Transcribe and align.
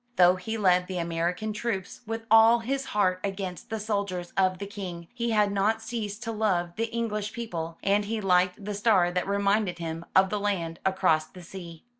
Though 0.15 0.35
he 0.37 0.57
led 0.57 0.87
the 0.87 0.97
American 0.97 1.53
troops 1.53 2.01
with 2.07 2.25
all 2.31 2.61
his 2.61 2.85
heart 2.85 3.19
against 3.23 3.69
the 3.69 3.79
soldiers 3.79 4.33
of 4.35 4.57
the 4.57 4.65
King, 4.65 5.07
he 5.13 5.29
had 5.29 5.51
not 5.51 5.79
ceased 5.79 6.23
to 6.23 6.31
love 6.31 6.75
the 6.75 6.85
English 6.91 7.33
people, 7.33 7.77
and 7.83 8.05
he 8.05 8.19
liked 8.19 8.65
the 8.65 8.73
star 8.73 9.11
that 9.11 9.27
reminded 9.27 9.77
him 9.77 10.03
of 10.15 10.31
the 10.31 10.39
land 10.39 10.79
across 10.87 11.27
the 11.27 11.43
sea. 11.43 11.83